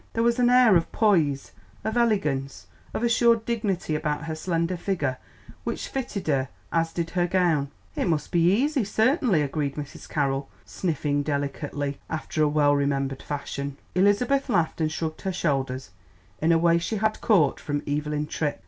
[0.13, 1.51] There was an air of poise,
[1.83, 5.19] of elegance, of assured dignity about her slender figure
[5.63, 7.69] which fitted her as did her gown.
[7.95, 10.09] "It must be easy, certainly," agreed Mrs.
[10.09, 13.77] Carroll, sniffing delicately, after a well remembered fashion.
[13.93, 15.91] Elizabeth laughed and shrugged her shoulders
[16.41, 18.59] in a way she had caught from Evelyn Tripp.